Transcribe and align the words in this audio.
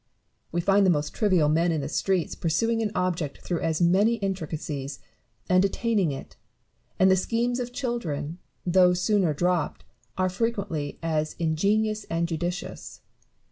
We 0.51 0.61
find 0.61 0.83
the 0.83 0.89
most 0.89 1.13
trivial 1.13 1.47
men 1.47 1.71
in 1.71 1.81
the 1.81 1.87
streets 1.87 2.33
pursuing 2.33 2.81
an 2.81 2.89
object 2.95 3.41
through 3.43 3.59
as 3.59 3.83
many 3.83 4.15
intricacies, 4.15 4.97
and 5.47 5.63
attaining 5.63 6.11
it; 6.11 6.35
and 6.97 7.11
the 7.11 7.15
schemes 7.15 7.59
of 7.59 7.71
children, 7.71 8.39
though 8.65 8.95
sooner 8.95 9.31
dropped, 9.35 9.85
are 10.17 10.27
frequently 10.27 10.97
as 11.03 11.35
ingenious 11.37 12.05
and 12.05 12.27
judicious. 12.27 13.01